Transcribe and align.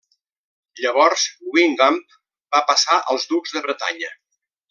Llavors 0.85 1.25
Guingamp 1.57 2.01
va 2.57 2.63
passar 2.71 2.99
als 3.13 3.29
ducs 3.35 3.55
de 3.59 3.65
Bretanya. 3.69 4.13